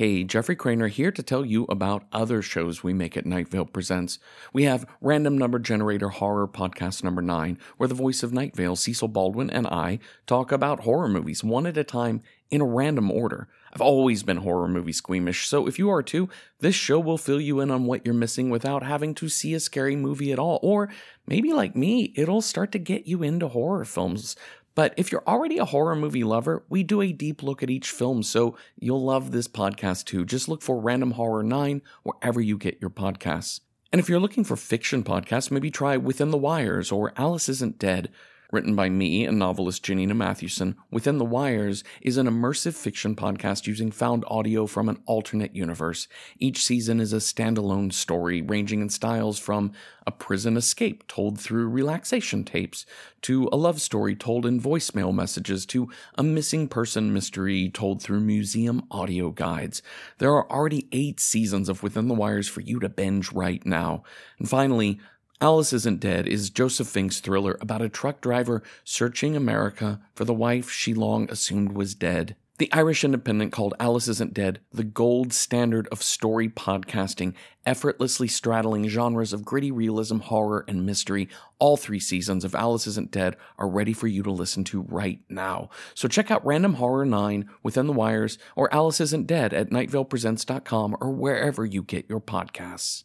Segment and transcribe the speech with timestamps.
[0.00, 3.66] Hey, Jeffrey Cranor here to tell you about other shows we make at Night Vale
[3.66, 4.18] Presents.
[4.50, 8.76] We have Random Number Generator Horror Podcast number 9, where the voice of Night Vale,
[8.76, 13.10] Cecil Baldwin, and I talk about horror movies one at a time in a random
[13.10, 13.46] order.
[13.74, 16.30] I've always been horror movie squeamish, so if you are too,
[16.60, 19.60] this show will fill you in on what you're missing without having to see a
[19.60, 20.58] scary movie at all.
[20.62, 20.88] Or
[21.26, 24.34] maybe like me, it'll start to get you into horror films.
[24.74, 27.90] But if you're already a horror movie lover, we do a deep look at each
[27.90, 30.24] film, so you'll love this podcast too.
[30.24, 33.60] Just look for Random Horror 9 wherever you get your podcasts.
[33.92, 37.78] And if you're looking for fiction podcasts, maybe try Within the Wires or Alice Isn't
[37.78, 38.10] Dead.
[38.52, 43.68] Written by me and novelist Janina Matthewson, Within the Wires is an immersive fiction podcast
[43.68, 46.08] using found audio from an alternate universe.
[46.40, 49.70] Each season is a standalone story ranging in styles from
[50.04, 52.84] a prison escape told through relaxation tapes,
[53.22, 58.18] to a love story told in voicemail messages, to a missing person mystery told through
[58.18, 59.80] museum audio guides.
[60.18, 64.02] There are already eight seasons of Within the Wires for you to binge right now.
[64.40, 64.98] And finally,
[65.42, 70.34] Alice Isn't Dead is Joseph Fink's thriller about a truck driver searching America for the
[70.34, 72.36] wife she long assumed was dead.
[72.58, 77.32] The Irish Independent called Alice Isn't Dead the gold standard of story podcasting,
[77.64, 81.26] effortlessly straddling genres of gritty realism, horror, and mystery.
[81.58, 85.20] All three seasons of Alice Isn't Dead are ready for you to listen to right
[85.30, 85.70] now.
[85.94, 90.98] So check out Random Horror 9 Within the Wires or Alice Isn't Dead at nightvalepresents.com
[91.00, 93.04] or wherever you get your podcasts.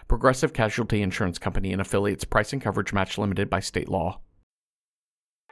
[0.11, 4.19] Progressive Casualty Insurance Company and affiliates price and coverage match limited by state law.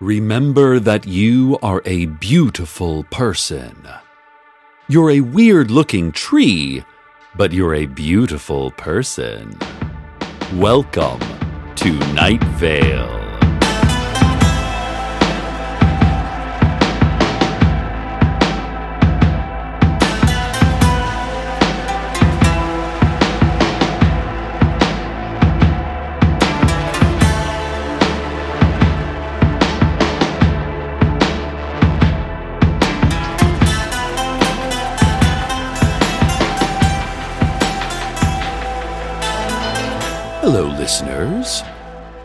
[0.02, 3.88] Remember that you are a beautiful person.
[4.90, 6.84] You're a weird looking tree,
[7.38, 9.58] but you're a beautiful person.
[10.56, 11.22] Welcome
[11.76, 13.29] to Night Vale.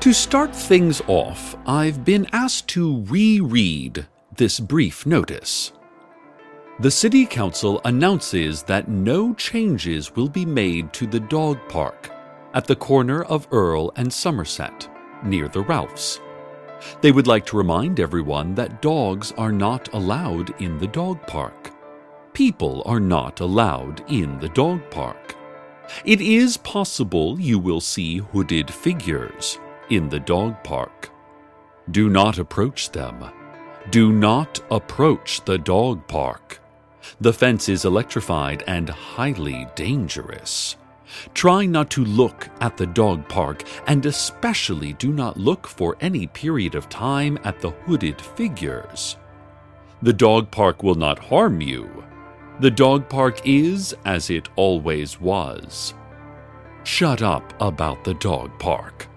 [0.05, 4.07] To start things off, I've been asked to reread
[4.37, 5.73] this brief notice.
[6.79, 12.11] The City Council announces that no changes will be made to the dog park
[12.53, 14.91] at the corner of Earl and Somerset,
[15.25, 16.21] near the Ralphs.
[17.01, 21.71] They would like to remind everyone that dogs are not allowed in the dog park.
[22.35, 25.35] People are not allowed in the dog park.
[26.05, 29.59] It is possible you will see hooded figures
[29.91, 31.11] in the dog park.
[31.91, 33.25] Do not approach them.
[33.91, 36.61] Do not approach the dog park.
[37.21, 40.77] The fence is electrified and highly dangerous.
[41.35, 46.27] Try not to look at the dog park, and especially do not look for any
[46.27, 49.17] period of time at the hooded figures.
[50.03, 52.05] The dog park will not harm you.
[52.61, 55.95] The dog park is as it always was.
[56.85, 59.09] Shut up about the dog park,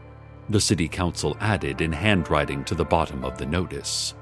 [0.49, 4.13] the city council added in handwriting to the bottom of the notice.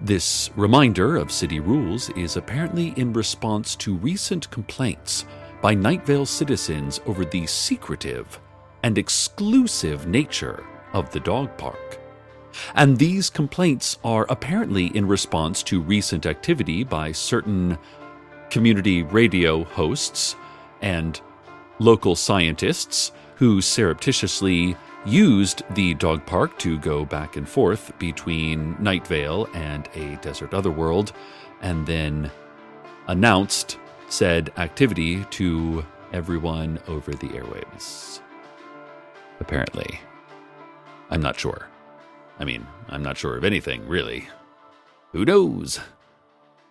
[0.00, 5.24] This reminder of city rules is apparently in response to recent complaints
[5.60, 8.40] by Night Vale citizens over the secretive
[8.82, 11.98] and exclusive nature of the dog park.
[12.74, 17.78] And these complaints are apparently in response to recent activity by certain
[18.50, 20.36] community radio hosts
[20.80, 21.20] and
[21.78, 29.06] local scientists who surreptitiously used the dog park to go back and forth between Night
[29.06, 31.12] Vale and a desert otherworld,
[31.62, 32.30] and then
[33.06, 38.20] announced said activity to everyone over the airwaves.
[39.40, 40.00] Apparently.
[41.10, 41.68] I'm not sure.
[42.38, 44.28] I mean, I'm not sure of anything, really.
[45.12, 45.80] Who knows?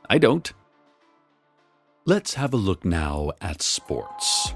[0.10, 0.52] I don't.
[2.06, 4.54] Let's have a look now at sports.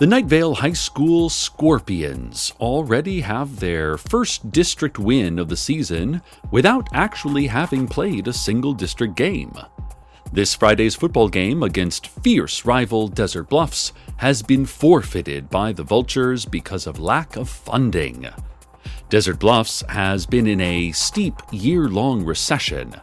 [0.00, 6.22] The Night Vale High School Scorpions already have their first district win of the season
[6.50, 9.52] without actually having played a single district game.
[10.32, 16.46] This Friday's football game against fierce rival Desert Bluffs has been forfeited by the Vultures
[16.46, 18.26] because of lack of funding.
[19.10, 22.94] Desert Bluffs has been in a steep year long recession.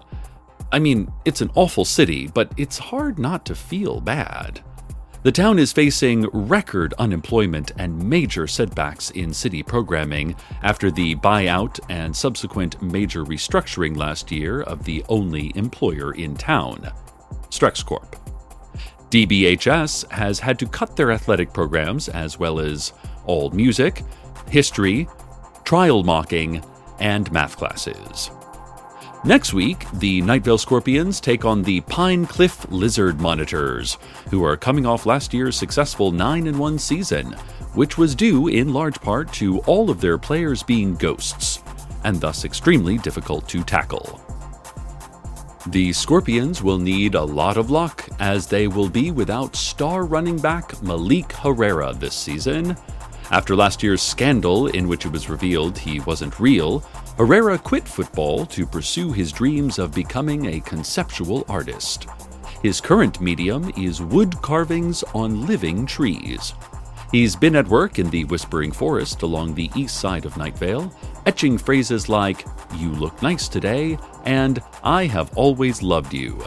[0.71, 4.63] I mean, it's an awful city, but it's hard not to feel bad.
[5.27, 11.81] The town is facing record unemployment and major setbacks in city programming after the buyout
[11.89, 16.93] and subsequent major restructuring last year of the only employer in town,
[17.49, 18.15] Strex Corp.
[19.09, 22.93] DBHS has had to cut their athletic programs as well as
[23.25, 24.03] all music,
[24.49, 25.09] history,
[25.65, 26.63] trial mocking,
[27.01, 28.31] and math classes.
[29.27, 33.97] Next week, the Night Vale Scorpions take on the Pine Cliff Lizard Monitors,
[34.29, 37.33] who are coming off last year's successful 9 1 season,
[37.73, 41.61] which was due in large part to all of their players being ghosts,
[42.05, 44.21] and thus extremely difficult to tackle.
[45.71, 50.39] The Scorpions will need a lot of luck as they will be without star running
[50.39, 52.77] back Malik Herrera this season.
[53.29, 56.81] After last year's scandal, in which it was revealed he wasn't real,
[57.17, 62.05] Herrera quit football to pursue his dreams of becoming a conceptual artist.
[62.61, 66.53] His current medium is wood carvings on living trees.
[67.11, 70.93] He's been at work in the Whispering Forest along the east side of Night Vale,
[71.25, 76.39] etching phrases like, You look nice today, and I have always loved you,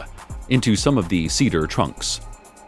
[0.47, 2.21] into some of the cedar trunks.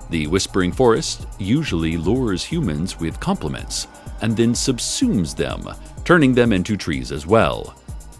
[0.10, 3.88] The Whispering Forest usually lures humans with compliments
[4.22, 5.70] and then subsumes them,
[6.04, 7.76] turning them into trees as well.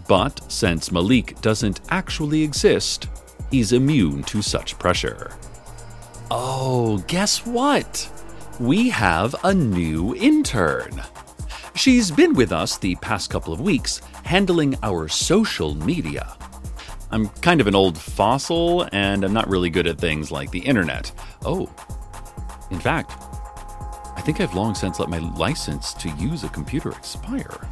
[0.08, 3.08] But since Malik doesn't actually exist,
[3.50, 5.36] he's immune to such pressure.
[6.30, 8.10] Oh, guess what?
[8.60, 11.02] We have a new intern.
[11.74, 16.36] She's been with us the past couple of weeks, handling our social media.
[17.10, 20.60] I'm kind of an old fossil, and I'm not really good at things like the
[20.60, 21.12] internet.
[21.44, 21.70] Oh,
[22.70, 23.12] in fact,
[24.16, 27.68] I think I've long since let my license to use a computer expire.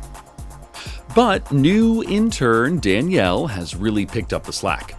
[1.14, 4.94] But new intern Danielle has really picked up the slack,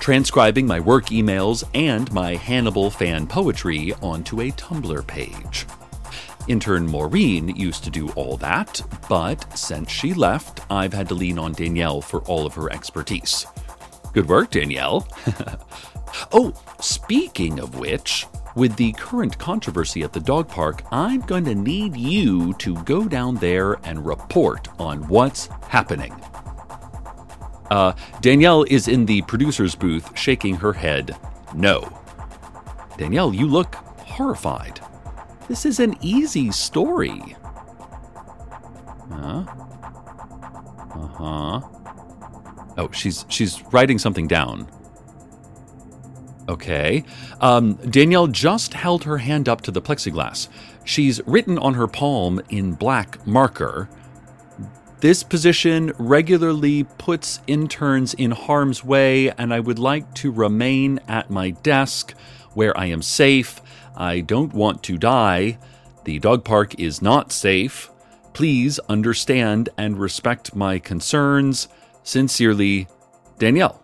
[0.00, 5.66] transcribing my work emails and my Hannibal fan poetry onto a Tumblr page.
[6.48, 8.80] Intern Maureen used to do all that,
[9.10, 13.44] but since she left, I've had to lean on Danielle for all of her expertise.
[14.14, 15.06] Good work, Danielle.
[16.32, 18.24] oh, speaking of which,
[18.58, 23.06] with the current controversy at the dog park, I'm going to need you to go
[23.06, 26.12] down there and report on what's happening.
[27.70, 31.16] Uh, Danielle is in the producer's booth, shaking her head
[31.54, 31.88] no.
[32.96, 34.80] Danielle, you look horrified.
[35.48, 37.36] This is an easy story.
[39.10, 39.44] Huh?
[40.90, 41.60] Uh huh.
[42.76, 44.68] Oh, she's she's writing something down.
[46.48, 47.04] Okay.
[47.40, 50.48] Um, Danielle just held her hand up to the plexiglass.
[50.84, 53.88] She's written on her palm in black marker.
[55.00, 61.30] This position regularly puts interns in harm's way, and I would like to remain at
[61.30, 62.14] my desk
[62.54, 63.60] where I am safe.
[63.94, 65.58] I don't want to die.
[66.04, 67.90] The dog park is not safe.
[68.32, 71.68] Please understand and respect my concerns.
[72.02, 72.88] Sincerely,
[73.38, 73.80] Danielle.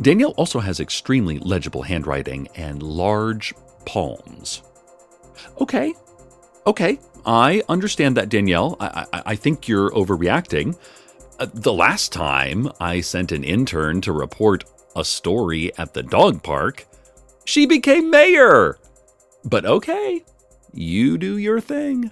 [0.00, 3.54] Danielle also has extremely legible handwriting and large
[3.84, 4.62] palms.
[5.60, 5.94] Okay,
[6.66, 8.76] okay, I understand that, Danielle.
[8.78, 10.78] I, I, I think you're overreacting.
[11.38, 16.42] Uh, the last time I sent an intern to report a story at the dog
[16.42, 16.86] park,
[17.44, 18.78] she became mayor.
[19.44, 20.24] But okay,
[20.72, 22.10] you do your thing.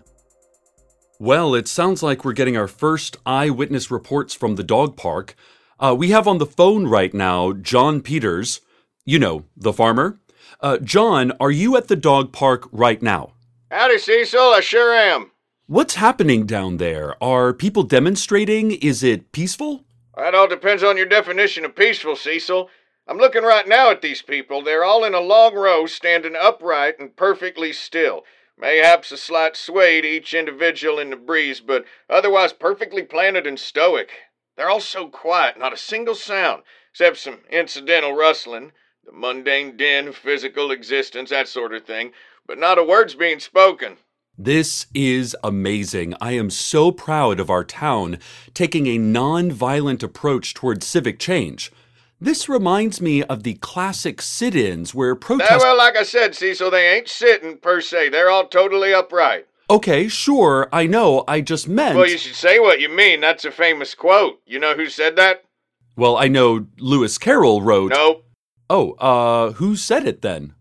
[1.19, 5.37] Well, it sounds like we're getting our first eyewitness reports from the dog park.
[5.85, 8.63] Uh, we have on the phone right now John Peters,
[9.05, 10.19] you know, the farmer.
[10.63, 13.35] Uh, John, are you at the dog park right now?
[13.71, 14.41] Howdy, Cecil.
[14.41, 15.33] I sure am.
[15.67, 17.23] What's happening down there?
[17.23, 18.73] Are people demonstrating?
[18.73, 19.85] Is it peaceful?
[20.17, 22.71] That all depends on your definition of peaceful, Cecil.
[23.07, 24.63] I'm looking right now at these people.
[24.63, 28.23] They're all in a long row, standing upright and perfectly still.
[28.57, 33.61] Mayhaps a slight sway to each individual in the breeze, but otherwise perfectly planted and
[33.61, 34.13] stoic.
[34.57, 38.73] They're all so quiet, not a single sound, except some incidental rustling,
[39.05, 42.13] the mundane din of physical existence, that sort of thing,
[42.47, 43.97] but not a word's being spoken.
[44.37, 46.15] This is amazing.
[46.21, 48.19] I am so proud of our town
[48.53, 51.71] taking a non-violent approach towards civic change.
[52.21, 55.63] This reminds me of the classic sit ins where protesters.
[55.63, 58.09] well, like I said, Cecil, they ain't sitting per se.
[58.09, 59.47] They're all totally upright.
[59.71, 61.25] Okay, sure, I know.
[61.27, 61.97] I just meant.
[61.97, 63.21] Well, you should say what you mean.
[63.21, 64.41] That's a famous quote.
[64.47, 65.45] You know who said that?
[65.97, 67.93] Well, I know Lewis Carroll wrote.
[67.93, 68.25] Nope.
[68.69, 70.55] Oh, uh, who said it then?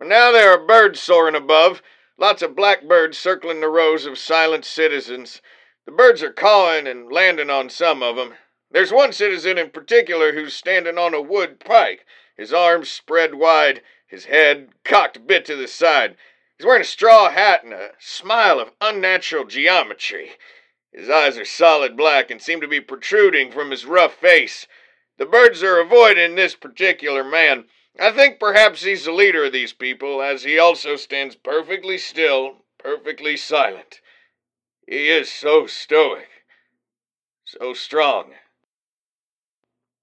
[0.00, 1.82] Now there are birds soaring above,
[2.18, 5.40] lots of blackbirds circling the rows of silent citizens.
[5.86, 8.34] The birds are cawing and landing on some of 'em.
[8.70, 12.04] There's one citizen in particular who's standing on a wood pike,
[12.36, 16.16] his arms spread wide, his head cocked a bit to the side.
[16.62, 20.30] He's wearing a straw hat and a smile of unnatural geometry.
[20.92, 24.68] His eyes are solid black and seem to be protruding from his rough face.
[25.18, 27.64] The birds are avoiding this particular man.
[27.98, 32.58] I think perhaps he's the leader of these people, as he also stands perfectly still,
[32.78, 34.00] perfectly silent.
[34.86, 36.28] He is so stoic,
[37.44, 38.34] so strong.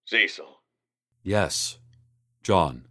[0.03, 0.59] Cecil.
[1.23, 1.77] Yes,
[2.43, 2.88] John.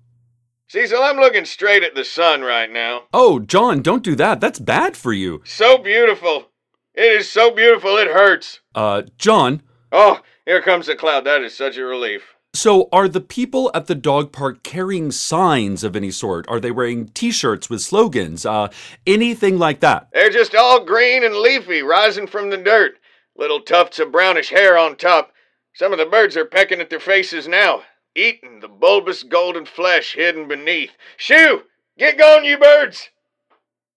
[0.69, 3.05] Cecil, I'm looking straight at the sun right now.
[3.13, 4.41] Oh, John, don't do that.
[4.41, 5.41] That's bad for you.
[5.47, 6.51] So beautiful.
[6.95, 8.61] It is so beautiful it hurts.
[8.75, 11.25] Uh, John, Oh, here comes the cloud.
[11.25, 12.35] That is such a relief.
[12.55, 16.47] so are the people at the dog park carrying signs of any sort?
[16.49, 18.45] Are they wearing t shirts with slogans?
[18.45, 18.69] Uh,
[19.07, 20.09] anything like that?
[20.13, 22.97] They're just all green and leafy, rising from the dirt.
[23.37, 25.33] Little tufts of brownish hair on top.
[25.75, 27.83] Some of the birds are pecking at their faces now,
[28.19, 30.93] eating the bulbous golden flesh hidden beneath.
[31.17, 31.63] Shoo!
[31.97, 33.11] Get going, you birds!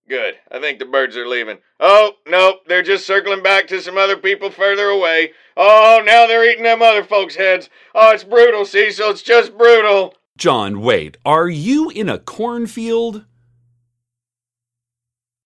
[0.07, 0.35] Good.
[0.51, 1.59] I think the birds are leaving.
[1.79, 5.31] Oh, no, they're just circling back to some other people further away.
[5.55, 7.69] Oh, now they're eating them other folks' heads.
[7.95, 9.11] Oh, it's brutal, Cecil.
[9.11, 10.15] It's just brutal.
[10.37, 11.17] John, wait.
[11.25, 13.25] Are you in a cornfield?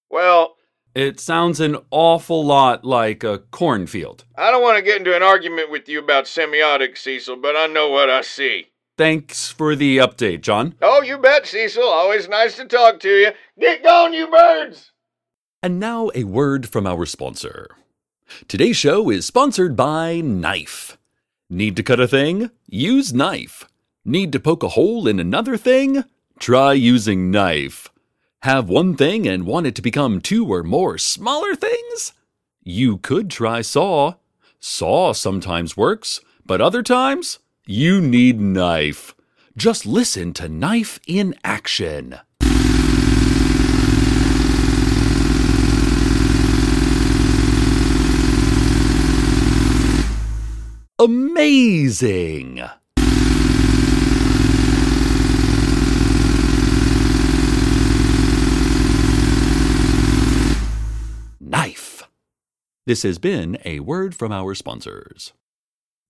[0.09, 0.55] Well,
[0.95, 4.23] It sounds an awful lot like a cornfield.
[4.37, 7.67] I don't want to get into an argument with you about semiotics, Cecil, but I
[7.67, 8.67] know what I see.
[8.97, 10.75] Thanks for the update, John.
[10.81, 11.83] Oh, you bet, Cecil.
[11.83, 13.31] Always nice to talk to you.
[13.59, 14.93] Get going, you birds!
[15.61, 17.71] And now a word from our sponsor.
[18.47, 20.97] Today's show is sponsored by Knife.
[21.49, 22.51] Need to cut a thing?
[22.67, 23.65] Use Knife.
[24.05, 26.05] Need to poke a hole in another thing?
[26.39, 27.89] Try using Knife.
[28.45, 32.13] Have one thing and want it to become two or more smaller things?
[32.63, 34.17] You could try Saw.
[34.59, 39.15] Saw sometimes works, but other times you need Knife.
[39.57, 42.19] Just listen to Knife in action.
[50.99, 52.61] Amazing!
[61.45, 62.03] Knife.
[62.85, 65.33] This has been a word from our sponsors.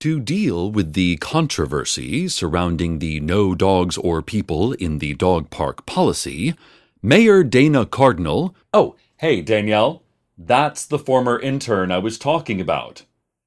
[0.02, 5.86] To deal with the controversy surrounding the no dogs or people in the dog park
[5.86, 6.54] policy,
[7.02, 8.54] Mayor Dana Cardinal.
[8.74, 10.04] Oh, hey, Danielle.
[10.38, 13.04] That's the former intern I was talking about.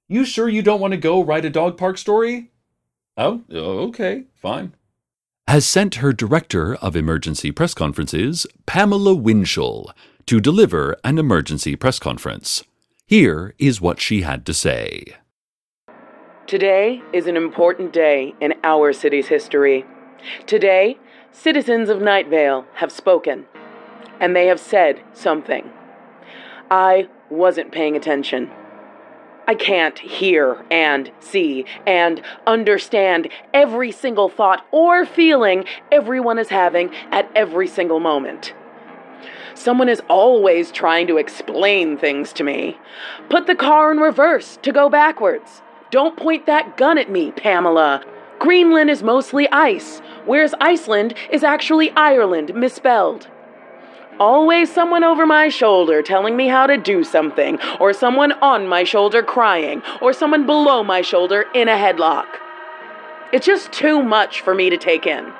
[0.08, 2.50] You sure you don't want to go write a dog park story?
[3.18, 4.72] Oh, okay, fine.
[5.46, 9.92] Has sent her director of emergency press conferences, Pamela Winchell,
[10.24, 12.64] to deliver an emergency press conference.
[13.08, 15.16] Here is what she had to say.
[16.46, 19.86] Today is an important day in our city's history.
[20.44, 20.98] Today,
[21.32, 23.46] citizens of Night Vale have spoken,
[24.20, 25.70] and they have said something.
[26.70, 28.50] I wasn't paying attention.
[29.46, 36.94] I can't hear and see and understand every single thought or feeling everyone is having
[37.10, 38.52] at every single moment.
[39.58, 42.78] Someone is always trying to explain things to me.
[43.28, 45.62] Put the car in reverse to go backwards.
[45.90, 48.04] Don't point that gun at me, Pamela.
[48.38, 53.26] Greenland is mostly ice, whereas Iceland is actually Ireland misspelled.
[54.20, 58.84] Always someone over my shoulder telling me how to do something, or someone on my
[58.84, 62.28] shoulder crying, or someone below my shoulder in a headlock.
[63.32, 65.32] It's just too much for me to take in.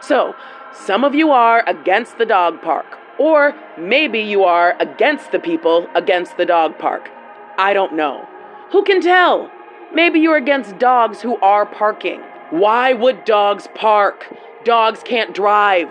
[0.00, 0.34] So,
[0.72, 5.86] some of you are against the dog park, or maybe you are against the people
[5.94, 7.10] against the dog park.
[7.58, 8.26] I don't know.
[8.72, 9.50] Who can tell?
[9.92, 12.20] Maybe you're against dogs who are parking.
[12.50, 14.26] Why would dogs park?
[14.64, 15.88] Dogs can't drive.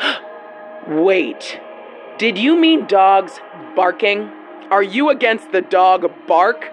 [0.88, 1.60] Wait,
[2.18, 3.40] did you mean dogs
[3.74, 4.30] barking?
[4.70, 6.72] Are you against the dog bark?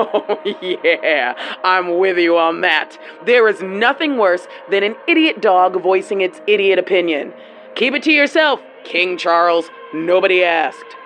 [0.00, 2.98] Oh, yeah, I'm with you on that.
[3.24, 7.32] There is nothing worse than an idiot dog voicing its idiot opinion.
[7.76, 9.70] Keep it to yourself, King Charles.
[9.92, 10.96] Nobody asked.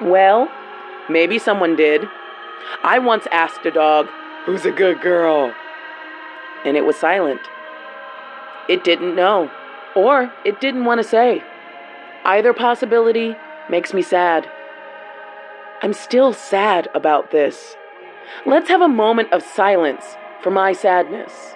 [0.00, 0.50] Well,
[1.08, 2.08] maybe someone did.
[2.82, 4.08] I once asked a dog,
[4.44, 5.54] Who's a good girl?
[6.64, 7.40] And it was silent.
[8.68, 9.48] It didn't know,
[9.94, 11.44] or it didn't want to say.
[12.24, 13.36] Either possibility
[13.70, 14.50] makes me sad.
[15.82, 17.76] I'm still sad about this.
[18.44, 21.54] Let's have a moment of silence for my sadness.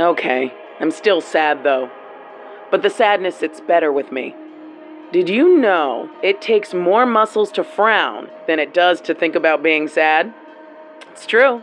[0.00, 1.90] Okay, I'm still sad though.
[2.70, 4.34] But the sadness sits better with me.
[5.12, 9.62] Did you know it takes more muscles to frown than it does to think about
[9.62, 10.32] being sad?
[11.10, 11.62] It's true.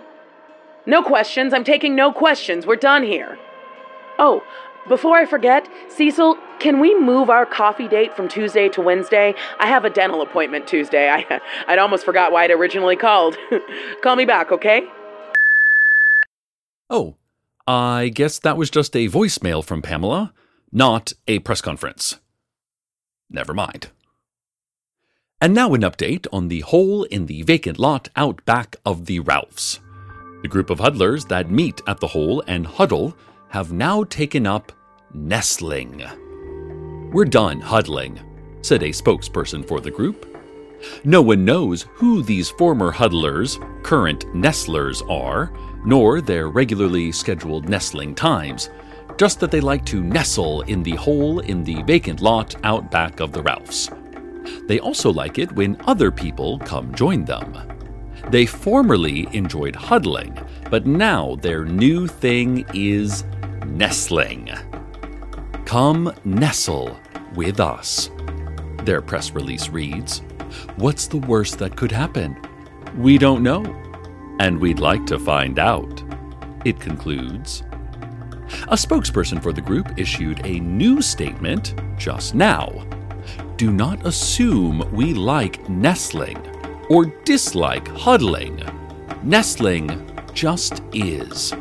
[0.86, 1.52] No questions.
[1.52, 2.68] I'm taking no questions.
[2.68, 3.40] We're done here.
[4.20, 4.44] Oh,
[4.88, 9.34] before I forget, Cecil, can we move our coffee date from Tuesday to Wednesday?
[9.60, 11.10] I have a dental appointment Tuesday.
[11.30, 13.36] I, I'd almost forgot why I'd originally called.
[14.04, 14.88] Call me back, okay?
[16.90, 17.16] Oh,
[17.68, 20.34] I guess that was just a voicemail from Pamela,
[20.72, 22.18] not a press conference.
[23.30, 23.90] Never mind.
[25.42, 29.20] And now an update on the hole in the vacant lot out back of the
[29.20, 29.82] Ralphs.
[30.44, 33.18] The group of huddlers that meet at the hole and huddle
[33.50, 34.72] have now taken up
[35.14, 36.02] nestling.
[37.12, 38.20] We're done huddling,
[38.62, 40.26] said a spokesperson for the group.
[41.04, 45.52] No one knows who these former huddlers, current nestlers, are,
[45.86, 48.70] nor their regularly scheduled nestling times,
[49.18, 53.20] just that they like to nestle in the hole in the vacant lot out back
[53.20, 53.90] of the Ralphs.
[54.68, 57.56] They also like it when other people come join them.
[58.30, 60.38] They formerly enjoyed huddling,
[60.70, 63.24] but now their new thing is
[63.66, 64.52] nestling.
[65.66, 67.00] Come nestle
[67.36, 68.10] with us.
[68.84, 70.22] Their press release reads
[70.78, 72.38] What's the worst that could happen?
[72.98, 73.64] We don't know,
[74.40, 76.04] and we'd like to find out.
[76.66, 77.64] It concludes
[78.64, 82.70] A spokesperson for the group issued a new statement just now.
[83.58, 86.38] Do not assume we like nestling
[86.90, 88.64] or dislike huddling.
[89.24, 91.54] Nestling just is.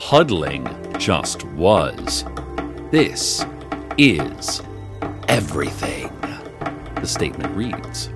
[0.00, 0.66] Huddling
[0.98, 2.24] just was.
[2.90, 3.44] This
[3.96, 4.62] is
[5.28, 6.10] everything,
[6.96, 8.10] the statement reads.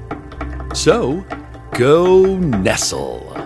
[0.75, 1.25] So,
[1.73, 3.42] go nestle.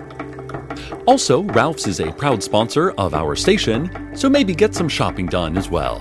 [1.07, 5.57] Also, Ralph's is a proud sponsor of our station, so maybe get some shopping done
[5.57, 6.01] as well.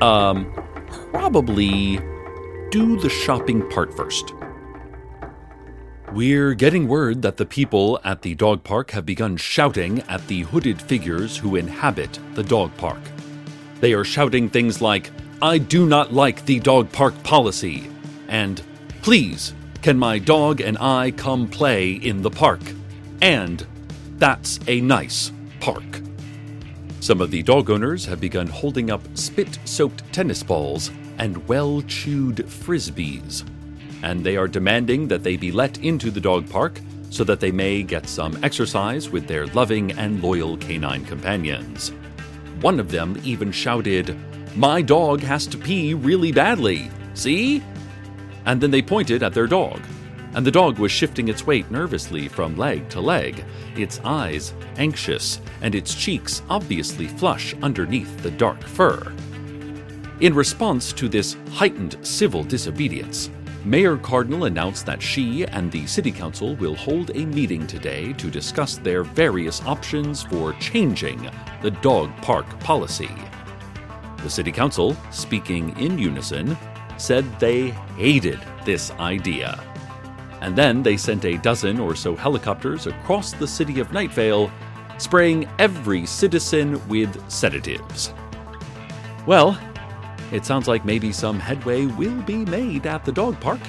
[0.00, 0.52] Um,
[1.12, 1.98] probably
[2.70, 4.32] do the shopping part first.
[6.12, 10.42] We're getting word that the people at the dog park have begun shouting at the
[10.42, 13.00] hooded figures who inhabit the dog park.
[13.80, 17.90] They are shouting things like, I do not like the dog park policy,
[18.28, 18.62] and
[19.02, 22.60] please, can my dog and I come play in the park?
[23.20, 23.66] And
[24.22, 26.00] that's a nice park.
[27.00, 31.82] Some of the dog owners have begun holding up spit soaked tennis balls and well
[31.82, 33.44] chewed frisbees
[34.02, 36.80] and they are demanding that they be let into the dog park
[37.10, 41.90] so that they may get some exercise with their loving and loyal canine companions.
[42.60, 44.16] One of them even shouted,
[44.56, 46.90] My dog has to pee really badly.
[47.14, 47.62] See?
[48.46, 49.80] And then they pointed at their dog,
[50.34, 53.44] and the dog was shifting its weight nervously from leg to leg,
[53.76, 59.12] its eyes anxious, and its cheeks obviously flush underneath the dark fur.
[60.20, 63.30] In response to this heightened civil disobedience,
[63.64, 68.30] Mayor Cardinal announced that she and the City Council will hold a meeting today to
[68.30, 73.10] discuss their various options for changing the dog park policy.
[74.22, 76.56] The City Council, speaking in unison,
[76.96, 79.60] said they hated this idea.
[80.42, 84.50] And then they sent a dozen or so helicopters across the city of Night Vale,
[84.98, 88.12] spraying every citizen with sedatives.
[89.24, 89.56] Well,
[90.32, 93.60] it sounds like maybe some headway will be made at the dog park.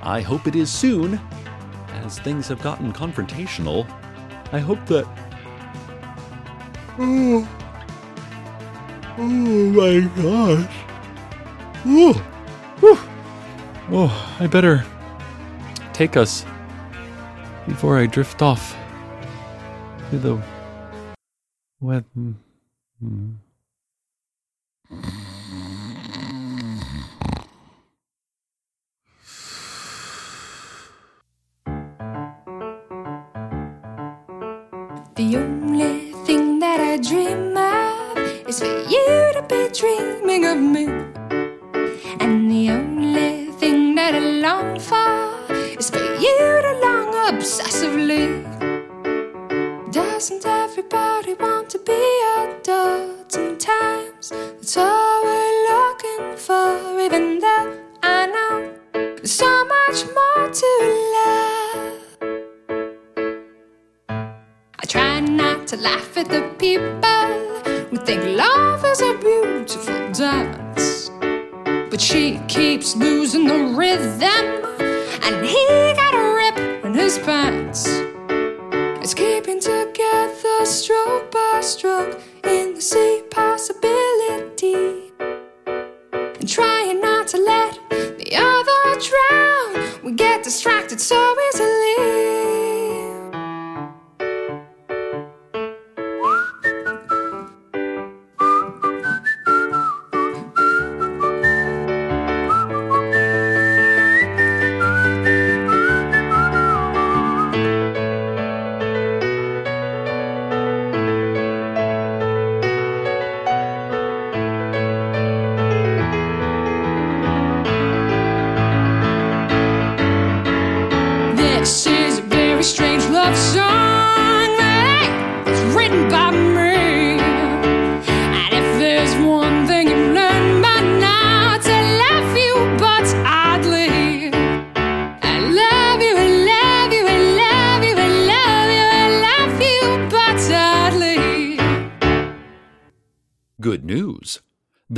[0.00, 1.20] I hope it is soon,
[2.04, 3.84] as things have gotten confrontational.
[4.52, 5.06] I hope that.
[6.96, 7.48] Oh.
[9.18, 10.76] Oh my gosh.
[11.84, 12.12] Oh.
[12.78, 12.98] Whew.
[13.90, 14.84] Oh, I better
[15.98, 16.44] take us
[17.66, 18.76] before I drift off
[20.10, 20.40] to the
[21.80, 22.04] web.
[22.14, 23.34] Mm.
[35.16, 41.07] The only thing that I dream of is for you to be dreaming of me.
[75.28, 77.86] And he got a rip in his pants.
[79.02, 85.12] It's keeping together stroke by stroke in the sea possibility.
[85.66, 90.02] And trying not to let the other drown.
[90.02, 91.34] We get distracted so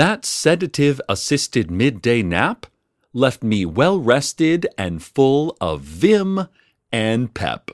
[0.01, 2.65] That sedative assisted midday nap
[3.13, 6.49] left me well rested and full of vim
[6.91, 7.71] and pep.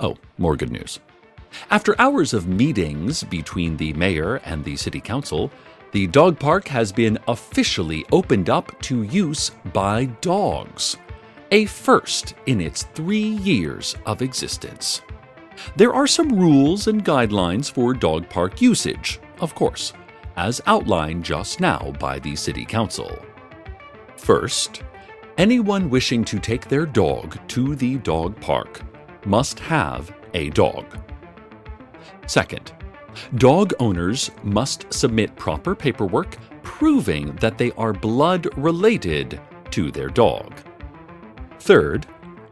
[0.00, 1.00] Oh, more good news.
[1.70, 5.50] After hours of meetings between the mayor and the city council,
[5.92, 10.96] the dog park has been officially opened up to use by dogs.
[11.50, 15.02] A first in its three years of existence.
[15.76, 19.92] There are some rules and guidelines for dog park usage, of course,
[20.36, 23.18] as outlined just now by the City Council.
[24.16, 24.82] First,
[25.38, 28.82] anyone wishing to take their dog to the dog park
[29.26, 30.98] must have a dog.
[32.26, 32.72] Second,
[33.36, 40.54] dog owners must submit proper paperwork proving that they are blood related to their dog.
[41.60, 42.06] Third,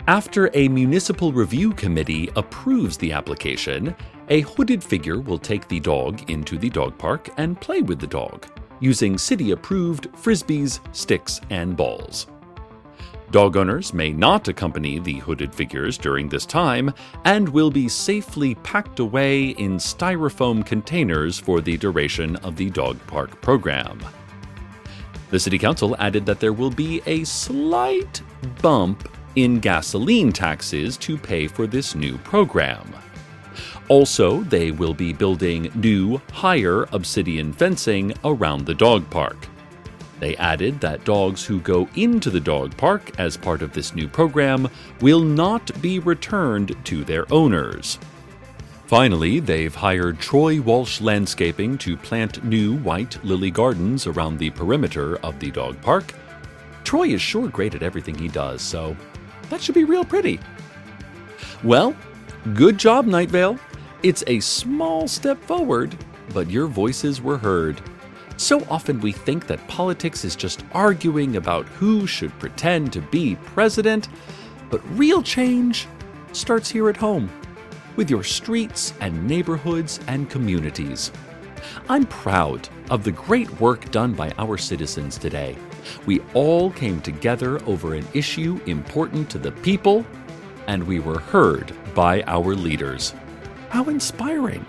[0.08, 3.94] after a municipal review committee approves the application,
[4.28, 8.06] a hooded figure will take the dog into the dog park and play with the
[8.06, 8.46] dog,
[8.80, 12.26] using city approved frisbees, sticks, and balls.
[13.30, 16.92] Dog owners may not accompany the hooded figures during this time
[17.24, 22.98] and will be safely packed away in styrofoam containers for the duration of the dog
[23.06, 23.98] park program.
[25.30, 28.20] The City Council added that there will be a slight
[28.60, 32.86] bump in gasoline taxes to pay for this new program.
[33.88, 39.48] Also, they will be building new, higher obsidian fencing around the dog park.
[40.20, 44.06] They added that dogs who go into the dog park as part of this new
[44.06, 44.68] program
[45.00, 47.98] will not be returned to their owners.
[48.86, 55.16] Finally, they've hired Troy Walsh Landscaping to plant new white lily gardens around the perimeter
[55.24, 56.12] of the dog park.
[56.84, 58.96] Troy is sure great at everything he does, so
[59.50, 60.38] that should be real pretty.
[61.64, 61.96] Well,
[62.54, 63.58] good job, Night Vale.
[64.02, 65.96] It's a small step forward,
[66.34, 67.80] but your voices were heard.
[68.36, 73.36] So often we think that politics is just arguing about who should pretend to be
[73.36, 74.08] president,
[74.70, 75.86] but real change
[76.32, 77.30] starts here at home,
[77.94, 81.12] with your streets and neighborhoods and communities.
[81.88, 85.56] I'm proud of the great work done by our citizens today.
[86.06, 90.04] We all came together over an issue important to the people,
[90.66, 93.14] and we were heard by our leaders.
[93.72, 94.66] How inspiring!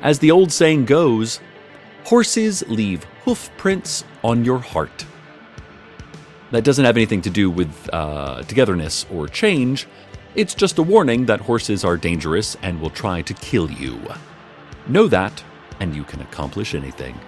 [0.00, 1.40] As the old saying goes,
[2.04, 5.04] horses leave hoof prints on your heart.
[6.52, 9.88] That doesn't have anything to do with uh, togetherness or change.
[10.36, 14.00] It's just a warning that horses are dangerous and will try to kill you.
[14.86, 15.42] Know that,
[15.80, 17.18] and you can accomplish anything.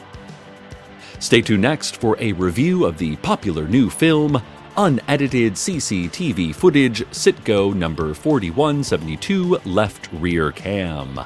[1.18, 4.40] Stay tuned next for a review of the popular new film,
[4.78, 11.18] Unedited CCTV Footage Citgo number 4172 Left Rear Cam.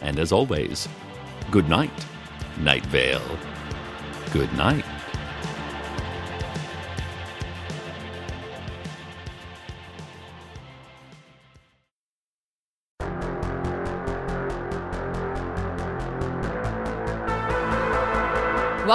[0.00, 0.88] And as always,
[1.52, 1.92] good night,
[2.58, 3.38] Night Vale.
[4.32, 4.84] Good night.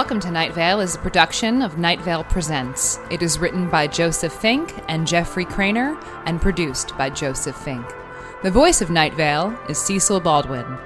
[0.00, 2.98] Welcome to Night Vale is a production of Night Vale Presents.
[3.10, 7.84] It is written by Joseph Fink and Jeffrey Cranor and produced by Joseph Fink.
[8.42, 10.78] The voice of Night Vale is Cecil Baldwin.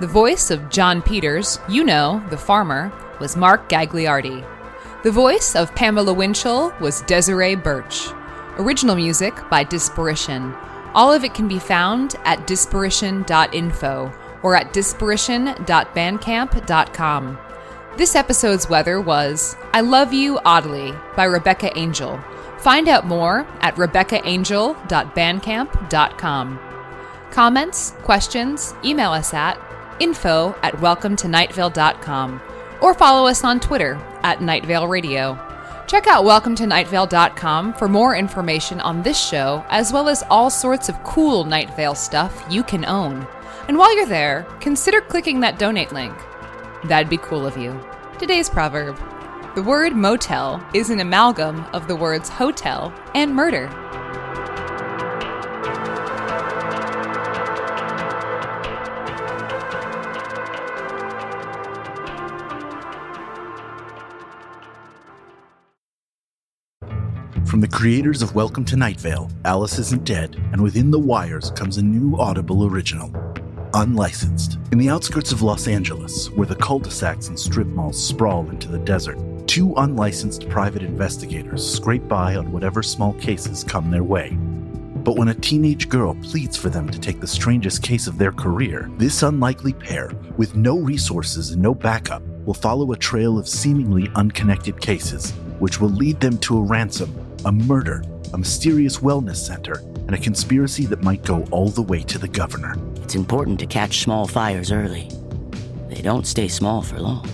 [0.00, 4.42] The voice of John Peters, you know, the farmer, was Mark Gagliardi.
[5.02, 8.08] The voice of Pamela Winchell was Desiree Burch.
[8.56, 10.58] Original music by Disparition.
[10.94, 17.38] All of it can be found at disparition.info or at disparition.bandcamp.com.
[17.96, 22.18] This episode's weather was I Love You Oddly by Rebecca Angel.
[22.60, 26.60] Find out more at rebeccaangel.bandcamp.com.
[27.30, 29.60] Comments, questions, email us at
[30.00, 32.40] info at welcometonightvale.com,
[32.80, 35.38] or follow us on Twitter at Night Vale Radio.
[35.86, 41.04] Check out welcometonightvale.com for more information on this show, as well as all sorts of
[41.04, 43.26] cool Night Vale stuff you can own.
[43.68, 46.14] And while you're there, consider clicking that donate link.
[46.84, 47.80] That'd be cool of you.
[48.18, 48.98] Today's proverb
[49.54, 53.68] The word motel is an amalgam of the words hotel and murder.
[67.46, 71.52] From the creators of Welcome to Night Vale, Alice Isn't Dead, and Within the Wires
[71.52, 73.12] comes a new Audible original,
[73.74, 74.58] Unlicensed.
[74.70, 78.78] In the outskirts of Los Angeles, where the cul-de-sacs and strip malls sprawl into the
[78.78, 84.36] desert, two unlicensed private investigators scrape by on whatever small cases come their way.
[84.96, 88.32] But when a teenage girl pleads for them to take the strangest case of their
[88.32, 93.48] career, this unlikely pair, with no resources and no backup, will follow a trail of
[93.48, 95.30] seemingly unconnected cases,
[95.60, 97.10] which will lead them to a ransom,
[97.46, 98.04] a murder,
[98.34, 102.28] a mysterious wellness center, and a conspiracy that might go all the way to the
[102.28, 102.76] governor.
[102.96, 105.08] It's important to catch small fires early.
[105.88, 107.26] They don't stay small for long.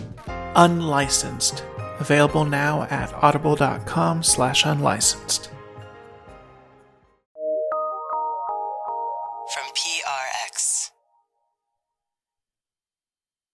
[0.54, 1.64] Unlicensed.
[1.98, 5.50] Available now at audible.com slash unlicensed.